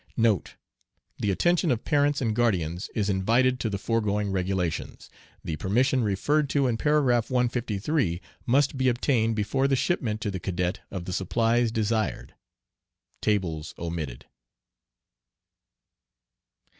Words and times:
Note. 0.17 0.55
The 1.19 1.29
attention 1.29 1.69
of 1.69 1.83
Parents 1.85 2.21
and 2.21 2.35
Guardians 2.35 2.89
is 2.95 3.07
invited 3.07 3.59
to 3.59 3.69
the 3.69 3.77
foregoing 3.77 4.31
Regulations. 4.31 5.11
The 5.43 5.57
permission 5.57 6.03
referred 6.03 6.49
to 6.49 6.65
in 6.65 6.77
paragraph 6.77 7.29
153 7.29 8.19
must 8.47 8.77
be 8.79 8.89
obtained 8.89 9.35
before 9.35 9.67
the 9.67 9.75
shipment 9.75 10.19
to 10.21 10.31
the 10.31 10.39
cadet 10.39 10.79
of 10.89 11.05
the 11.05 11.13
supplies 11.13 11.71
desired. 11.71 12.33
[Tables 13.21 13.75
omitted. 13.77 14.25